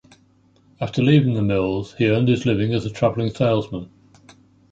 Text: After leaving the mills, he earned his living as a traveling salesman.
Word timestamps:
After 0.79 1.03
leaving 1.03 1.35
the 1.35 1.43
mills, 1.43 1.93
he 1.93 2.09
earned 2.09 2.27
his 2.27 2.43
living 2.47 2.73
as 2.73 2.87
a 2.87 2.89
traveling 2.89 3.29
salesman. 3.29 3.91